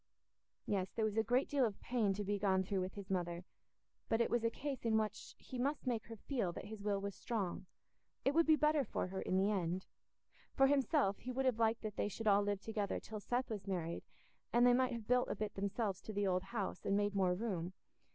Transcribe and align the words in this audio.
Yes, 0.65 0.89
there 0.95 1.05
was 1.05 1.15
a 1.15 1.21
great 1.23 1.47
deal 1.47 1.63
of 1.63 1.79
pain 1.79 2.11
to 2.15 2.23
be 2.23 2.39
gone 2.39 2.63
through 2.63 2.81
with 2.81 2.95
his 2.95 3.11
mother, 3.11 3.43
but 4.09 4.19
it 4.19 4.31
was 4.31 4.43
a 4.43 4.49
case 4.49 4.83
in 4.83 4.97
which 4.97 5.35
he 5.37 5.59
must 5.59 5.85
make 5.85 6.07
her 6.07 6.15
feel 6.15 6.51
that 6.53 6.65
his 6.65 6.81
will 6.81 6.99
was 6.99 7.13
strong—it 7.13 8.33
would 8.33 8.47
be 8.47 8.55
better 8.55 8.83
for 8.83 9.05
her 9.09 9.21
in 9.21 9.37
the 9.37 9.51
end. 9.51 9.85
For 10.55 10.65
himself, 10.65 11.19
he 11.19 11.31
would 11.31 11.45
have 11.45 11.59
liked 11.59 11.83
that 11.83 11.97
they 11.97 12.07
should 12.07 12.25
all 12.25 12.41
live 12.41 12.61
together 12.61 12.99
till 12.99 13.19
Seth 13.19 13.51
was 13.51 13.67
married, 13.67 14.01
and 14.51 14.65
they 14.65 14.73
might 14.73 14.93
have 14.93 15.07
built 15.07 15.29
a 15.29 15.35
bit 15.35 15.53
themselves 15.53 16.01
to 16.01 16.13
the 16.13 16.25
old 16.25 16.45
house, 16.45 16.83
and 16.83 16.97
made 16.97 17.13
more 17.13 17.35
room. 17.35 17.73